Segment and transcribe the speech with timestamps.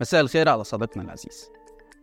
[0.00, 1.50] مساء الخير على صديقنا العزيز.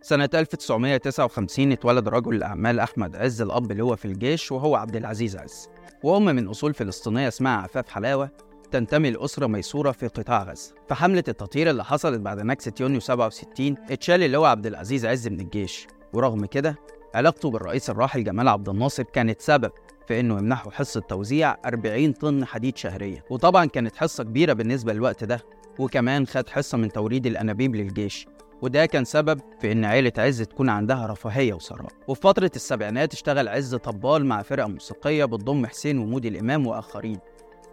[0.02, 5.38] سنة 1959 اتولد رجل الأعمال أحمد عز الأب اللي هو في الجيش وهو عبد العزيز
[5.38, 5.70] عز.
[6.04, 8.29] وأم من أصول فلسطينية اسمها عفاف حلاوة
[8.71, 10.73] تنتمي لأسرة ميسورة في قطاع غزة.
[10.88, 15.40] فحملة التطهير اللي حصلت بعد نكسة يونيو 67 اتشال اللي هو عبد العزيز عز من
[15.40, 15.88] الجيش.
[16.14, 16.75] ورغم كده
[17.16, 19.71] علاقته بالرئيس الراحل جمال عبد الناصر كانت سبب
[20.07, 25.23] في إنه يمنحه حصة توزيع 40 طن حديد شهريا وطبعا كانت حصة كبيرة بالنسبة للوقت
[25.23, 25.41] ده.
[25.79, 28.27] وكمان خد حصة من توريد الأنابيب للجيش
[28.61, 31.91] وده كان سبب في إن عيلة عز تكون عندها رفاهية وثراء.
[32.07, 37.19] وفي فترة السبعينات اشتغل عز طبال مع فرقة موسيقية بتضم حسين ومودي الإمام وآخرين.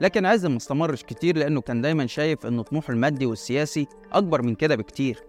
[0.00, 4.54] لكن عز ما استمرش كتير لأنه كان دايما شايف إن طموحه المادي والسياسي أكبر من
[4.54, 5.20] كده بكتير.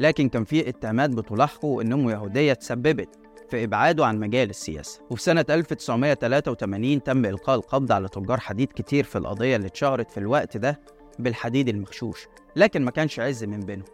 [0.00, 3.08] لكن كان في اتهامات بتلاحقه إن أمه يهودية تسببت
[3.50, 5.00] في إبعاده عن مجال السياسة.
[5.10, 10.18] وفي سنة 1983 تم إلقاء القبض على تجار حديد كتير في القضية اللي اتشهرت في
[10.18, 10.80] الوقت ده
[11.18, 12.26] بالحديد المغشوش
[12.56, 13.84] لكن ما كانش عز من بينهم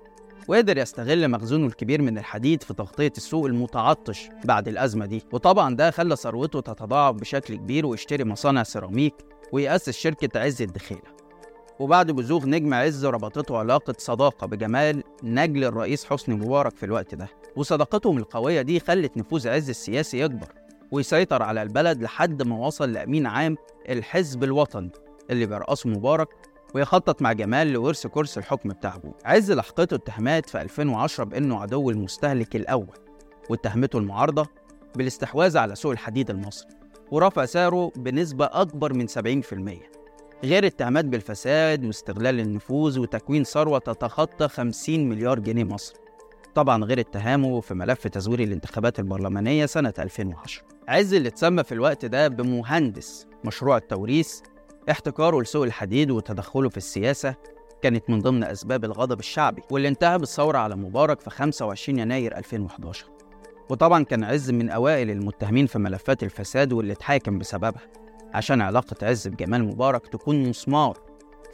[0.48, 5.22] وقدر يستغل مخزونه الكبير من الحديد في تغطية السوق المتعطش بعد الأزمة دي.
[5.32, 9.14] وطبعا ده خلى ثروته تتضاعف بشكل كبير ويشتري مصانع سيراميك
[9.52, 11.00] ويأسس شركة عز الدخيلة.
[11.78, 17.28] وبعد بزوغ نجم عز ربطته علاقة صداقة بجمال نجل الرئيس حسني مبارك في الوقت ده.
[17.56, 20.48] وصداقتهم القوية دي خلت نفوذ عز السياسي يكبر
[20.92, 23.56] ويسيطر على البلد لحد ما وصل لأمين عام
[23.88, 24.90] الحزب الوطني
[25.30, 26.28] اللي بيرأسه مبارك
[26.74, 29.14] ويخطط مع جمال لورث كرسي الحكم بتاع أبوه.
[29.24, 32.96] عز لحقته اتهامات في 2010 بأنه عدو المستهلك الأول
[33.50, 34.46] واتهمته المعارضة
[34.96, 36.68] بالاستحواذ على سوق الحديد المصري
[37.10, 39.12] ورفع سعره بنسبة أكبر من 70%
[40.44, 45.98] غير اتهامات بالفساد واستغلال النفوذ وتكوين ثروة تتخطى 50 مليار جنيه مصري.
[46.54, 52.04] طبعا غير اتهامه في ملف تزوير الانتخابات البرلمانية سنة 2010 عز اللي اتسمى في الوقت
[52.04, 54.40] ده بمهندس مشروع التوريث
[54.90, 57.34] احتكاره لسوق الحديد وتدخله في السياسة
[57.82, 63.06] كانت من ضمن أسباب الغضب الشعبي واللي انتهى بالثورة على مبارك في 25 يناير 2011
[63.70, 67.82] وطبعا كان عز من أوائل المتهمين في ملفات الفساد واللي اتحاكم بسببها
[68.34, 70.98] عشان علاقة عز بجمال مبارك تكون مسمار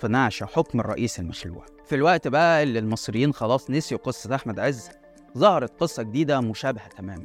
[0.01, 4.89] في نعش حكم الرئيس المخلوع في الوقت بقى اللي المصريين خلاص نسيوا قصة أحمد عز
[5.39, 7.25] ظهرت قصة جديدة مشابهة تماما.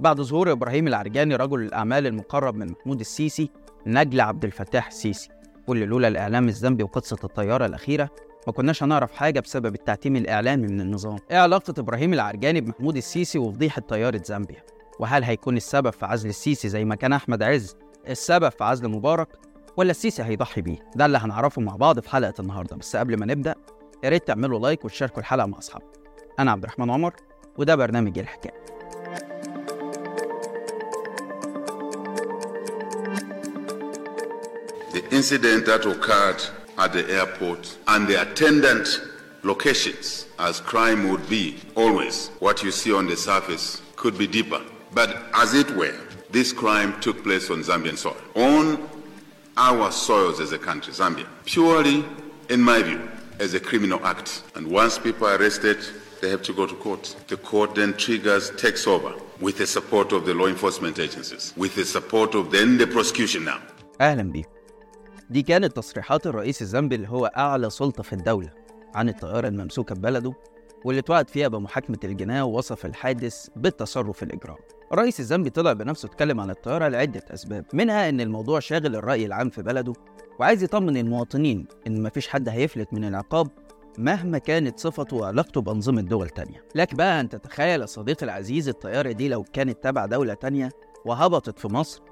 [0.00, 3.50] بعد ظهور إبراهيم العرجاني رجل الأعمال المقرب من محمود السيسي
[3.86, 5.28] نجل عبد الفتاح السيسي.
[5.68, 8.10] واللي لولا الإعلام الذنبي وقصة الطيارة الأخيرة
[8.46, 11.18] ما كناش هنعرف حاجة بسبب التعتيم الإعلامي من النظام.
[11.30, 14.62] إيه علاقة إبراهيم العرجاني بمحمود السيسي وفضيحة طيارة زامبيا؟
[15.00, 17.76] وهل هيكون السبب في عزل السيسي زي ما كان أحمد عز؟
[18.08, 19.28] السبب في عزل مبارك؟
[19.76, 22.76] ولا السيسي هيضحي بيه؟ ده اللي هنعرفه مع بعض في حلقة النهارده.
[22.76, 23.54] بس قبل ما نبدأ
[24.04, 26.00] يا ريت تعملوا لايك وتشاركوا الحلقة مع أصحابكم.
[26.38, 27.14] أنا عبد الرحمن عمر
[27.58, 28.69] وده برنامج الحكاية.
[35.11, 36.41] incident that occurred
[36.77, 39.01] at the airport and the attendant
[39.43, 44.61] locations, as crime would be always, what you see on the surface could be deeper.
[44.93, 45.95] But as it were,
[46.31, 48.89] this crime took place on Zambian soil, on
[49.57, 52.03] our soils as a country, Zambia, purely,
[52.49, 53.09] in my view,
[53.39, 54.43] as a criminal act.
[54.55, 55.77] And once people are arrested,
[56.21, 57.15] they have to go to court.
[57.27, 61.75] The court then triggers, takes over with the support of the law enforcement agencies, with
[61.75, 63.59] the support of then the prosecution now.
[64.01, 64.49] اهلا بيكم
[65.30, 68.50] دي كانت تصريحات الرئيس الزامبي اللي هو أعلى سلطة في الدولة
[68.94, 70.32] عن الطياره الممسوكة ببلده
[70.84, 74.58] واللي اتوعد فيها بمحاكمة الجناه ووصف الحادث بالتصرف الاجرامي
[74.92, 79.50] الرئيس الزامبي طلع بنفسه اتكلم عن الطياره لعدة أسباب منها إن الموضوع شاغل الرأي العام
[79.50, 79.92] في بلده
[80.40, 83.48] وعايز يطمن المواطنين إن مفيش حد هيفلت من العقاب
[83.98, 86.64] مهما كانت صفته وعلاقته بأنظمة دول تانية.
[86.74, 90.68] لك بقى أن تتخيل يا صديقي العزيز الطيارة دي لو كانت تبع دولة تانية
[91.04, 92.02] وهبطت في مصر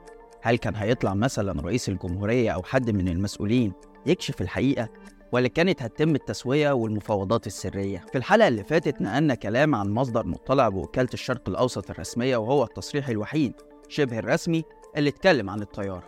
[0.42, 3.72] هل كان هيطلع مثلا رئيس الجمهورية أو حد من المسؤولين
[4.06, 4.88] يكشف الحقيقة؟
[5.32, 10.68] ولا كانت هتتم التسوية والمفاوضات السرية؟ في الحلقة اللي فاتت نقلنا كلام عن مصدر مطلع
[10.68, 13.52] بوكالة الشرق الأوسط الرسمية وهو التصريح الوحيد
[13.88, 14.64] شبه الرسمي
[14.96, 16.06] اللي اتكلم عن الطيارة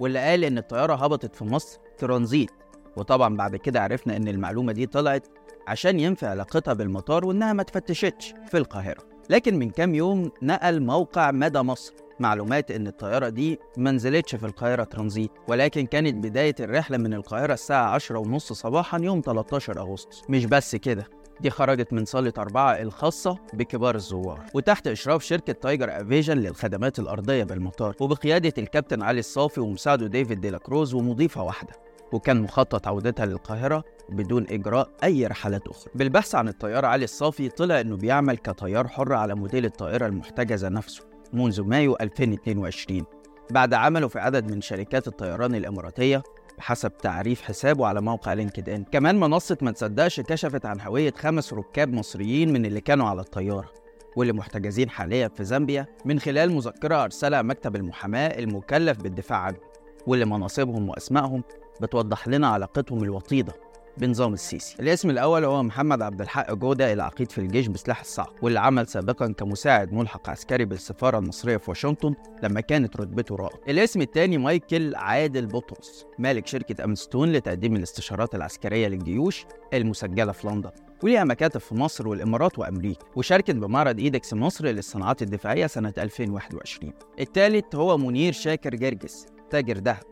[0.00, 2.50] واللي قال إن الطيارة هبطت في مصر ترانزيت.
[2.96, 5.26] وطبعا بعد كده عرفنا إن المعلومة دي طلعت
[5.68, 9.02] عشان ينفي علاقتها بالمطار وإنها ما تفتشتش في القاهرة.
[9.30, 14.46] لكن من كام يوم نقل موقع مدى مصر معلومات إن الطيارة دي ما نزلتش في
[14.46, 20.22] القاهرة ترانزيت ولكن كانت بداية الرحلة من القاهرة الساعة 10 ونص صباحا يوم 13 أغسطس.
[20.28, 21.06] مش بس كده
[21.40, 27.44] دي خرجت من صالة أربعة الخاصة بكبار الزوار وتحت إشراف شركة Tiger Aviation للخدمات الأرضية
[27.44, 31.72] بالمطار وبقيادة الكابتن علي الصافي ومساعده ديفيد ديلاكروز ومضيفة واحدة
[32.12, 35.90] وكان مخطط عودتها للقاهرة بدون إجراء أي رحلات أخرى.
[35.94, 41.07] بالبحث عن الطيار علي الصافي طلع إنه بيعمل كطيار حر على موديل الطائرة المحتجزة نفسه.
[41.32, 43.04] منذ مايو 2022
[43.50, 46.22] بعد عمله في عدد من شركات الطيران الإماراتية
[46.58, 51.52] بحسب تعريف حسابه على موقع لينكد ان كمان منصة ما تصدقش كشفت عن هوية خمس
[51.52, 53.72] ركاب مصريين من اللي كانوا على الطيارة
[54.16, 59.60] واللي محتجزين حاليا في زامبيا من خلال مذكرة أرسلها مكتب المحاماة المكلف بالدفاع عنهم
[60.06, 61.42] واللي مناصبهم وأسمائهم
[61.80, 63.52] بتوضح لنا علاقتهم الوطيدة
[63.98, 64.76] بنظام السيسي.
[64.80, 69.32] الاسم الأول هو محمد عبد الحق جودة العقيد في الجيش بسلاح الصعب واللي عمل سابقا
[69.32, 73.58] كمساعد ملحق عسكري بالسفارة المصرية في واشنطن لما كانت رتبته رائد.
[73.68, 80.70] الاسم الثاني مايكل عادل بطرس مالك شركة أمستون لتقديم الاستشارات العسكرية للجيوش المسجلة في لندن.
[81.02, 87.74] وليها مكاتب في مصر والإمارات وأمريكا وشاركت بمعرض إيدكس مصر للصناعات الدفاعية سنة 2021 الثالث
[87.74, 90.02] هو منير شاكر جرجس تاجر دهب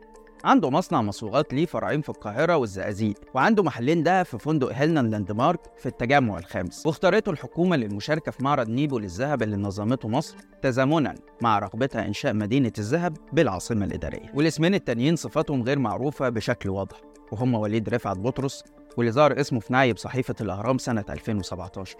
[0.43, 5.59] عنده مصنع مصوغات ليه فرعين في القاهرة والزقازيق وعنده محلين دهب في فندق هيلنان لاندمارك
[5.77, 6.85] في التجمع الخامس.
[6.85, 12.71] واختارته الحكومة للمشاركة في معرض نيبو للذهب اللي نظمته مصر تزامنا مع رغبتها إنشاء مدينة
[12.77, 14.31] الذهب بالعاصمة الإدارية.
[14.33, 17.01] والاسمين التانيين صفاتهم غير معروفة بشكل واضح
[17.31, 18.63] وهم وليد رفعت بطرس
[18.97, 21.97] واللي ظهر اسمه في نعي بصحيفة الأهرام سنة 2017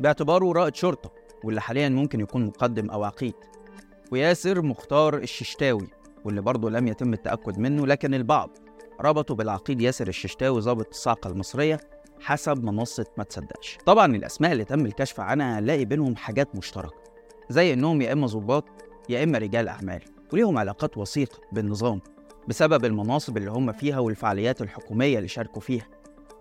[0.00, 1.12] باعتباره رائد شرطة
[1.44, 3.34] واللي حاليا ممكن يكون مقدم أو عقيد.
[4.12, 5.88] وياسر مختار الششتاوي
[6.26, 8.50] واللي برضه لم يتم التأكد منه لكن البعض
[9.00, 11.80] ربطوا بالعقيد ياسر الششتاوي ضابط الصاعقة المصرية
[12.20, 13.78] حسب منصة ما تصدقش.
[13.86, 16.94] طبعا الأسماء اللي تم الكشف عنها هنلاقي بينهم حاجات مشتركة
[17.50, 18.64] زي إنهم يا إما ضباط
[19.08, 20.02] يا إما رجال أعمال
[20.32, 22.00] وليهم علاقات وثيقة بالنظام
[22.48, 25.86] بسبب المناصب اللي هم فيها والفعاليات الحكومية اللي شاركوا فيها.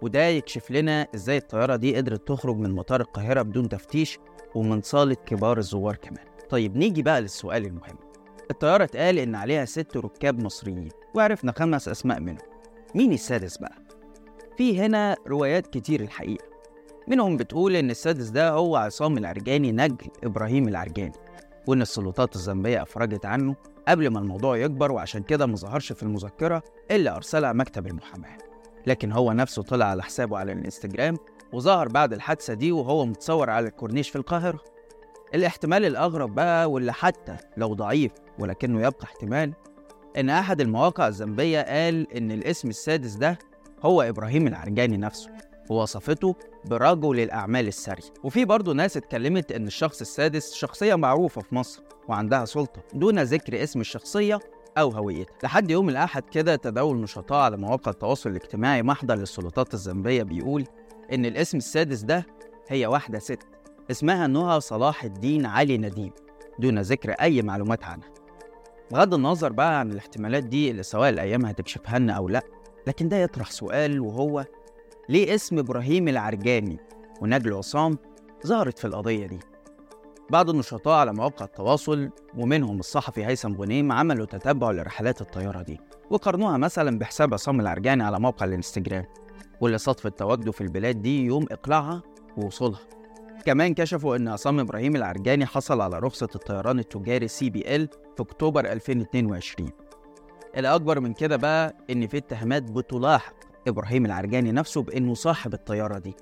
[0.02, 4.20] وده يكشف لنا إزاي الطيارة دي قدرت تخرج من مطار القاهرة بدون تفتيش
[4.56, 6.26] ومن صالة كبار الزوار كمان.
[6.50, 8.05] طيب نيجي بقى للسؤال المهم.
[8.51, 12.38] الطيارة اتقال إن عليها ست ركاب مصريين وعرفنا خمس أسماء منهم.
[12.95, 13.75] مين السادس بقى؟
[14.57, 16.45] في هنا روايات كتير الحقيقة.
[17.07, 21.12] منهم بتقول إن السادس ده هو عصام العرجاني نجل إبراهيم العرجاني
[21.68, 23.56] وإن السلطات الزامبية أفرجت عنه
[23.88, 28.38] قبل ما الموضوع يكبر وعشان كده ما ظهرش في المذكرة اللي أرسلها مكتب المحاماة.
[28.88, 31.18] لكن هو نفسه طلع على حسابه على الإنستجرام
[31.53, 34.59] وظهر بعد الحادثة دي وهو متصور على الكورنيش في القاهرة.
[35.36, 39.54] الاحتمال الأغرب بقى واللي حتى لو ضعيف ولكنه يبقى احتمال
[40.18, 43.40] إن أحد المواقع الزنبية قال إن الاسم السادس ده
[43.84, 45.30] هو إبراهيم العرجاني نفسه
[45.70, 46.36] ووصفته
[46.66, 48.02] برجل الأعمال السري.
[48.24, 53.64] وفي برضه ناس اتكلمت إن الشخص السادس شخصية معروفة في مصر وعندها سلطة دون ذكر
[53.64, 54.40] اسم الشخصية
[54.78, 55.34] أو هويتها.
[55.44, 60.66] لحد يوم الأحد كده تداول نشطاء على مواقع التواصل الاجتماعي محضر للسلطات الزنبية بيقول
[61.14, 62.26] إن الاسم السادس ده
[62.68, 63.40] هي واحدة ست.
[63.92, 66.12] اسمها نهى صلاح الدين علي نديم
[66.60, 68.08] دون ذكر أي معلومات عنها.
[68.92, 72.42] بغض النظر بقى عن الاحتمالات دي اللي سواء الأيام هتكشفها لنا أو لأ
[72.88, 74.46] لكن ده يطرح سؤال وهو
[75.10, 76.80] ليه اسم إبراهيم العرجاني
[77.22, 77.98] ونجل عصام
[78.48, 79.40] ظهرت في القضية دي؟
[80.30, 85.80] بعض النشطاء على مواقع التواصل ومنهم الصحفي هيثم غنيم عملوا تتبع لرحلات الطيارة دي
[86.10, 89.06] وقارنوها مثلا بحساب عصام العرجاني على موقع الإنستجرام
[89.62, 92.02] واللي صادفت تواجده في البلاد دي يوم إقلاعها
[92.38, 92.80] ووصولها.
[93.45, 99.69] كمان كشفوا إن عصام إبراهيم العرجاني حصل على رخصة الطيران التجاري CPL في أكتوبر 2022
[100.57, 103.36] الأكبر من كده بقى إن في اتهامات بتلاحق
[103.68, 106.15] إبراهيم العرجاني نفسه بإنه صاحب الطيارة دي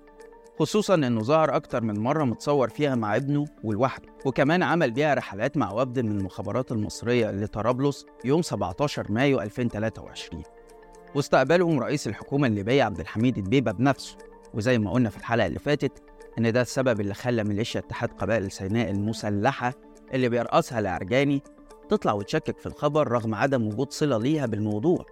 [0.60, 5.58] خصوصا إنه ظهر أكتر من مرة متصور فيها مع ابنه ولوحده وكمان عمل بيها رحلات
[5.58, 10.44] مع وفد من المخابرات المصرية لطرابلس يوم 17 مايو 2023
[11.16, 14.18] واستقبلهم رئيس الحكومة الليبية عبد الحميد الدبيبه بنفسه
[14.54, 16.04] وزي ما قلنا في الحلقة اللي فاتت
[16.38, 19.74] إن ده السبب اللي خلى ميليشيا اتحاد قبائل سيناء المسلحة
[20.14, 21.42] اللي بيرأسها العرجاني
[21.90, 25.06] تطلع وتشكك في الخبر رغم عدم وجود صلة ليها بالموضوع.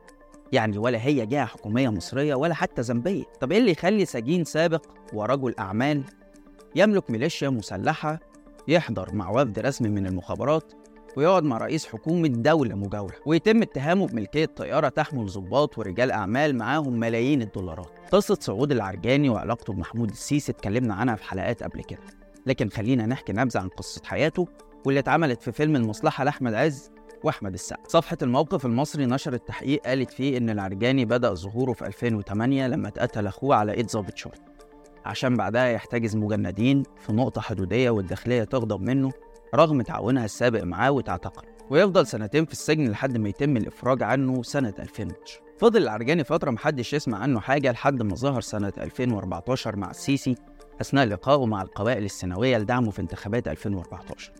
[0.51, 4.85] يعني ولا هي جهة حكومية مصرية ولا حتى زنبية طب إيه اللي يخلي سجين سابق
[5.13, 6.03] ورجل أعمال
[6.75, 8.19] يملك ميليشيا مسلحة
[8.67, 10.73] يحضر مع وفد رسمي من المخابرات
[11.17, 16.99] ويقعد مع رئيس حكومة دولة مجاورة ويتم اتهامه بملكية طيارة تحمل ضباط ورجال أعمال معاهم
[16.99, 17.91] ملايين الدولارات.
[18.11, 21.99] قصة سعود العرجاني وعلاقته بمحمود السيسي اتكلمنا عنها في حلقات قبل كده.
[22.45, 24.47] لكن خلينا نحكي نبذة عن قصة حياته
[24.85, 26.91] واللي اتعملت في فيلم المصلحة لأحمد عز
[27.23, 27.83] وأحمد السقا.
[27.87, 33.27] صفحة الموقف المصري نشرت تحقيق قالت فيه إن العرجاني بدأ ظهوره في 2008 لما اتقتل
[33.27, 34.41] أخوه على إيد ضابط شرطة.
[35.05, 39.11] عشان بعدها يحتجز مجندين في نقطة حدودية والداخلية تغضب منه
[39.55, 44.73] رغم تعاونها السابق معاه وتعتقل ويفضل سنتين في السجن لحد ما يتم الإفراج عنه سنة
[44.79, 50.35] 2010 فضل العرجاني فترة محدش يسمع عنه حاجة لحد ما ظهر سنة 2014 مع السيسي
[50.81, 54.31] أثناء لقائه مع القبائل السنوية لدعمه في انتخابات 2014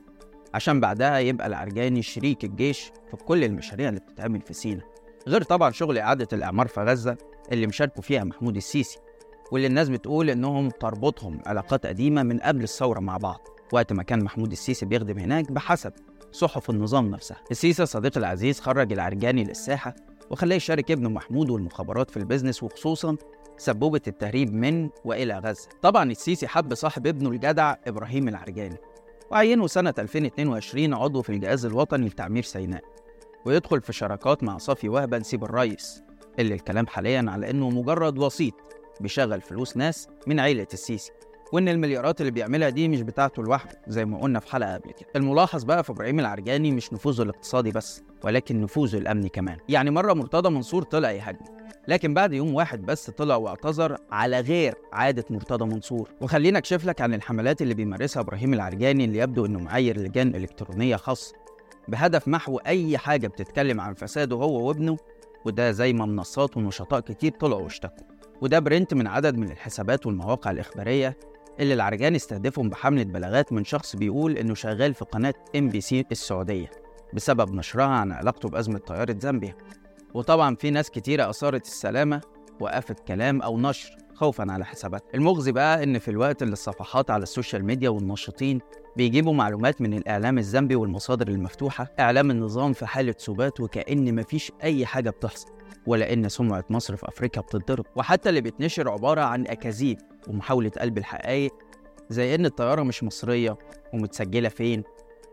[0.53, 4.81] عشان بعدها يبقى العرجاني شريك الجيش في كل المشاريع اللي بتتعمل في سينا
[5.27, 7.17] غير طبعا شغل إعادة الإعمار في غزة
[7.51, 8.99] اللي مشاركوا فيها محمود السيسي
[9.51, 13.39] واللي الناس بتقول إنهم تربطهم علاقات قديمة من قبل الثورة مع بعض.
[13.71, 15.93] وقت ما كان محمود السيسي بيخدم هناك بحسب
[16.31, 17.37] صحف النظام نفسها.
[17.51, 19.95] السيسي صديق العزيز خرج العرجاني للساحة
[20.29, 23.15] وخلاه يشارك ابنه محمود والمخابرات في البيزنس وخصوصا
[23.57, 25.69] سبوبة التهريب من وإلى غزة.
[25.81, 28.77] طبعا السيسي حب صاحب ابنه الجدع إبراهيم العرجاني
[29.31, 32.81] وعينه سنة 2022 عضو في الجهاز الوطني لتعمير سيناء
[33.45, 36.03] ويدخل في شراكات مع صافي وهبة نسيب الريس
[36.39, 38.53] اللي الكلام حاليا على إنه مجرد وسيط
[39.01, 41.11] بيشغل فلوس ناس من عيلة السيسي.
[41.51, 45.09] وإن المليارات اللي بيعملها دي مش بتاعته لوحده زي ما قلنا في حلقة قبل كده.
[45.15, 49.57] الملاحظ بقى في إبراهيم العرجاني مش نفوذه الاقتصادي بس ولكن نفوذه الأمني كمان.
[49.69, 51.47] يعني مرة مرتضى منصور طلع يهاجمه
[51.87, 56.09] لكن بعد يوم واحد بس طلع واعتذر على غير عادة مرتضى منصور.
[56.21, 60.95] وخلينا أكشف لك عن الحملات اللي بيمارسها إبراهيم العرجاني اللي يبدو إنه معاير لجان إلكترونية
[60.95, 61.35] خاصة
[61.87, 64.97] بهدف محو أي حاجة بتتكلم عن فساده هو وابنه
[65.45, 68.05] وده زي ما منصات ونشطاء كتير طلعوا واشتكوا.
[68.41, 71.17] وده print من عدد من الحسابات والمواقع الإخبارية
[71.59, 76.05] اللي العرجاني استهدفهم بحملة بلاغات من شخص بيقول إنه شغال في قناة إم بي سي
[76.11, 76.71] السعودية
[77.13, 79.55] بسبب نشرها عن علاقته بأزمة طيارة زامبيا.
[80.13, 82.21] وطبعا في ناس كتيرة آثرت السلامة
[82.59, 85.03] وقفت كلام أو نشر خوفا على حسابات.
[85.15, 88.59] المخزي بقى إن في الوقت اللي الصفحات على ال social media والناشطين
[88.97, 94.85] بيجيبوا معلومات من الإعلام الزامبي والمصادر المفتوحة إعلام النظام في حالة سبات وكأن مفيش أي
[94.85, 95.47] حاجة بتحصل
[95.87, 99.97] ولا إن سمعة مصر في أفريقيا بتتضرب وحتى اللي بيتنشر عبارة عن أكاذيب
[100.27, 101.53] ومحاولة قلب الحقائق
[102.09, 103.57] زي إن الطيارة مش مصرية
[103.93, 104.83] ومتسجلة فين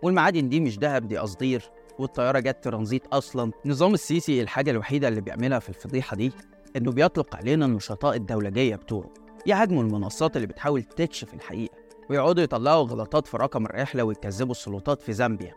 [0.02, 3.52] والمعادن دي مش دهب دي قصدير والطيارة جت ترانزيت أصلا.
[3.66, 6.33] نظام السيسي الحاجة الوحيدة اللي بيعملها في الفضيحة دي
[6.76, 9.11] إنه بيطلق علينا النشطاء الدولجية بتوعه
[9.47, 11.75] يهاجموا المنصات اللي بتحاول تكشف الحقيقة
[12.11, 15.54] ويقعدوا يطلعوا غلطات في رقم الرحلة ويكذبوا السلطات في زامبيا.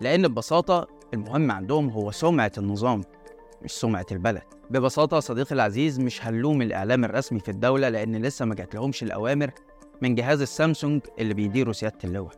[0.00, 3.00] لأن ببساطة المهم عندهم هو سمعة النظام
[3.64, 4.42] مش سمعة البلد.
[4.70, 9.50] ببساطة صديقي العزيز مش هنلوم الإعلام الرسمي في الدولة لأن لسه ما جاتلهمش الأوامر
[10.02, 12.32] من جهاز السامسونج اللي بيديروا سيادة اللواء.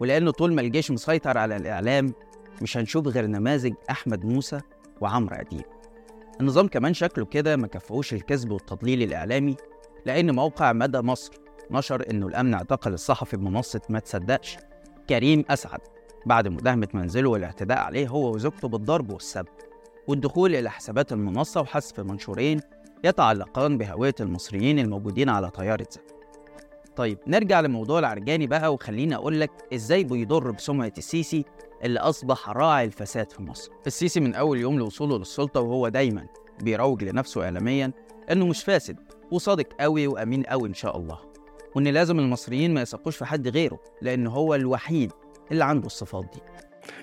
[0.00, 2.12] ولأنه طول ما الجيش مسيطر على الإعلام
[2.62, 4.60] مش هنشوف غير نماذج أحمد موسى
[5.00, 5.64] وعمرو أديب.
[6.40, 9.56] النظام كمان شكله كده ما كفهوش الكذب والتضليل الإعلامي
[10.06, 11.32] لأن موقع مدى مصر
[11.70, 14.56] نشر إنه الأمن اعتقل الصحفي بمنصة ما تصدقش
[15.08, 15.80] كريم أسعد
[16.26, 19.46] بعد مداهمة منزله والاعتداء عليه هو وزوجته بالضرب والسب.
[20.08, 22.60] والدخول إلى حسابات المنصة وحذف منشورين
[23.04, 26.00] يتعلقان بهوية المصريين الموجودين على طيارة زد.
[26.96, 31.44] طيب نرجع لموضوع العرجاني بقى وخليني أقول لك إزاي بيضر بسمعة السيسي
[31.84, 33.70] اللي أصبح راعي الفساد في مصر.
[33.86, 36.26] السيسي من أول يوم لوصوله للسلطة وهو دايما
[36.62, 37.92] بيروج لنفسه إعلاميا
[38.32, 38.96] إنه مش فاسد
[39.30, 41.18] وصادق قوي وأمين قوي إن شاء الله
[41.76, 45.12] وإن لازم المصريين ما يثقوش في حد غيره لأن هو الوحيد
[45.52, 46.40] اللي عنده الصفات دي.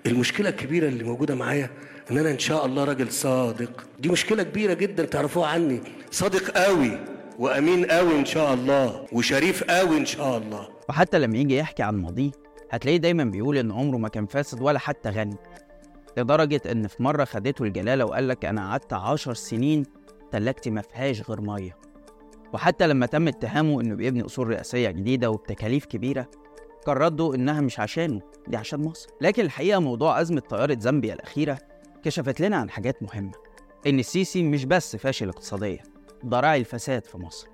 [0.05, 1.69] المشكلة الكبيرة اللي موجودة معايا
[2.11, 3.85] إن أنا إن شاء الله راجل صادق.
[3.99, 5.79] دي مشكلة كبيرة جدا تعرفوها عني.
[6.11, 6.99] صادق قوي
[7.39, 10.67] وأمين قوي إن شاء الله وشريف قوي إن شاء الله.
[10.89, 12.31] وحتى لما يجي يحكي عن ماضيه
[12.71, 15.37] هتلاقيه دايما بيقول إن عمره ما كان فاسد ولا حتى غني.
[16.17, 19.85] لدرجة إن في مرة خدته الجلالة وقال لك أنا قعدت عشر سنين
[20.31, 21.77] تلاجتي ما فيهاش غير مية.
[22.53, 26.27] وحتى لما تم اتهامه إنه بيبني أصول رئاسية جديدة وبتكاليف كبيرة
[26.83, 29.09] كان رده إنها مش عشانه دي عشان مصر.
[29.21, 31.57] لكن الحقيقة موضوع أزمة طيارة زامبيا الأخيرة
[32.03, 33.31] كشفت لنا عن حاجات مهمة
[33.87, 35.79] إن السيسي مش بس فاشل اقتصاديا
[36.23, 37.47] ده راعي الفساد في مصر.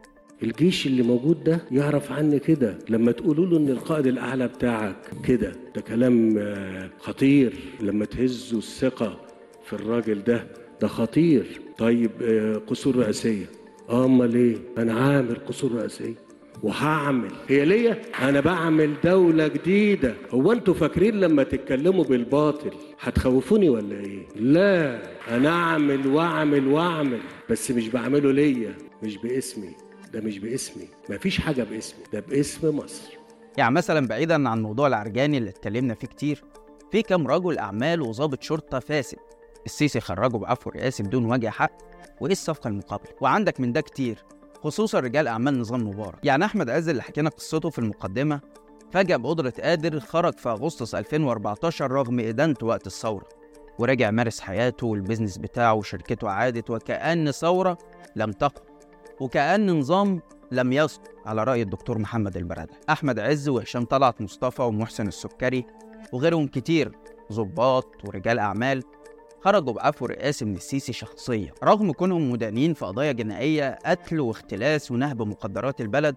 [0.43, 4.95] الجيش اللي موجود ده يعرف عني كده لما تقولوا له إن القائد الأعلى بتاعك
[5.25, 7.53] كده ده كلام آه، خطير.
[7.81, 9.19] لما تهزوا الثقة
[9.65, 10.47] في الراجل ده
[10.81, 11.61] ده خطير.
[11.77, 13.45] طيب آه، قصور رئاسية.
[13.91, 16.15] أمال إيه؟ أنا عامل قصور رئاسية.
[16.63, 17.31] وهعمل.
[17.47, 20.15] هي ليا؟ أنا بعمل دولة جديدة.
[20.31, 25.01] هو أنتوا فاكرين لما تتكلموا بالباطل هتخوفوني ولا إيه؟ لا.
[25.35, 28.73] أنا أعمل وأعمل وأعمل بس مش بعمله ليا
[29.03, 29.75] مش باسمي.
[30.13, 30.87] ده مش باسمي.
[31.09, 32.03] مفيش حاجة باسمي.
[32.13, 33.03] ده باسم مصر.
[33.57, 36.43] يعني مثلا بعيدا عن موضوع العرجاني اللي اتكلمنا فيه كتير
[36.91, 39.17] في كام رجل أعمال وظابط شرطة فاسد.
[39.65, 41.71] السيسي خرجه بعفو رئاسي بدون وجه حق.
[42.21, 44.17] وإيه الصفقة المقابلة؟ وعندك من ده كتير.
[44.63, 46.25] خصوصا رجال أعمال نظام مبارك.
[46.25, 48.41] يعني أحمد عز اللي حكينا قصته في المقدمة
[48.91, 53.27] فجأة بقدرة قادر خرج في أغسطس 2014 رغم إدانته وقت الثورة
[53.79, 57.77] ورجع مارس حياته وال business بتاعه وشركته عادت وكأن ثورة
[58.15, 58.61] لم تقم
[59.19, 62.73] وكأن نظام لم يسقط على رأي الدكتور محمد البرادعي.
[62.89, 65.65] أحمد عز وهشام طلعت مصطفى ومحسن السكري
[66.13, 66.91] وغيرهم كتير
[67.33, 68.83] ضباط ورجال أعمال.
[69.41, 71.51] خرجوا بعفو رئاسي من السيسي شخصيا.
[71.63, 76.15] رغم كونهم مدانين في قضايا جنائية قتل واختلاس ونهب مقدرات البلد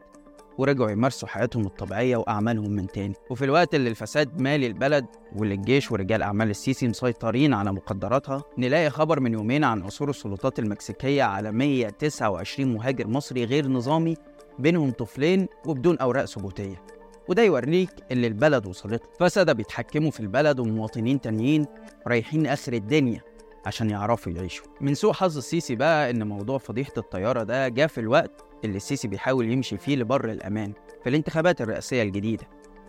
[0.58, 3.14] ورجعوا يمارسوا حياتهم الطبيعية وأعمالهم من تاني.
[3.30, 8.90] وفي الوقت اللي الفساد مالي البلد واللي الجيش ورجال أعمال السيسي مسيطرين على مقدراتها نلاقي
[8.90, 14.16] خبر من يومين عن عثور السلطات المكسيكية على 129 مهاجر مصري غير نظامي
[14.58, 16.82] بينهم طفلين وبدون أوراق ثبوتية.
[17.28, 19.02] وده يوريك اللي البلد وصلت.
[19.20, 21.66] فسادة بيتحكموا في البلد ومواطنين تانيين
[22.06, 23.20] رايحين آخر الدنيا
[23.66, 24.66] عشان يعرفوا يعيشوا.
[24.80, 29.08] من سوء حظ السيسي بقى إن موضوع فضيحة الطيارة ده جه في الوقت اللي السيسي
[29.08, 32.44] بيحاول يمشي فيه لبر الأمان في الانتخابات الرئاسية الجديدة.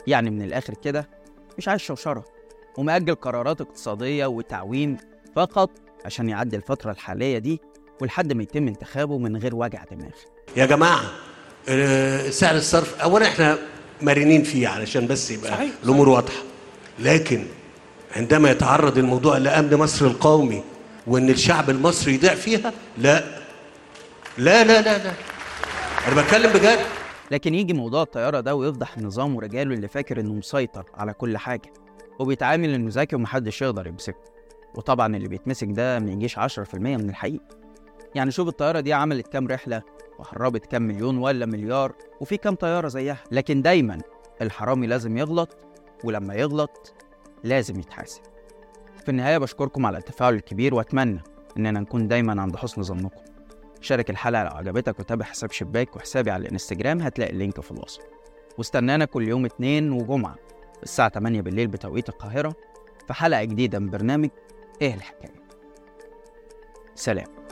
[0.07, 1.09] يعني من الآخر كده
[1.57, 2.25] مش عايز شوشرة
[2.77, 4.97] ومأجل قرارات اقتصادية وتعويم
[5.35, 5.69] فقط
[6.05, 7.61] عشان يعدي الفترة الحالية دي
[8.01, 10.11] ولحد ما يتم انتخابه من غير وجع دماغ.
[10.57, 11.01] يا جماعة
[11.69, 13.57] آه، سعر الصرف اولا إحنا
[14.03, 16.41] مرنين فيه علشان بس يبقى صحيح، الأمور واضحة.
[17.00, 17.43] لكن
[18.15, 20.63] عندما يتعرض الموضوع لأمن مصر القومي
[21.07, 23.24] وإن الشعب المصري يضيع فيها لا.
[24.38, 25.12] لا لا لا لا.
[26.07, 26.79] أنا بتكلم بجد.
[27.31, 31.74] لكن يجي موضوع الطيارة ده ويفضح النظام ورجاله اللي فاكر إنه مسيطر على كل حاجة
[32.19, 34.24] وبيتعامل إنه ذكي ومحدش يقدر يمسكه.
[34.75, 36.39] وطبعا اللي بيتمسك ده ما يجيش 10%
[36.75, 37.43] من الحقيقة.
[38.15, 39.81] يعني شوف الطيارة دي عملت كام رحلة
[40.20, 43.17] وهربت كام مليون ولا مليار وفي كام طيارة زيها.
[43.32, 44.01] لكن دايما
[44.41, 45.58] الحرامي لازم يغلط
[46.03, 46.93] ولما يغلط
[47.43, 48.22] لازم يتحاسب.
[49.03, 51.22] في النهاية بشكركم على التفاعل الكبير وأتمنى
[51.58, 53.22] إننا نكون دايما عند حسن ظنكم.
[53.82, 58.01] شارك الحلقة لو عجبتك وتابع حساب شباك وحسابي على الإنستجرام هتلاقي اللينك في الوصف.
[58.58, 60.36] واستنانا كل يوم اتنين وجمعة
[60.84, 62.55] الساعة 8 بالليل بتوقيت القاهرة
[63.08, 64.29] في حلقة جديدة من برنامج
[64.82, 65.43] إيه الحكاية.
[66.96, 67.42] سلام.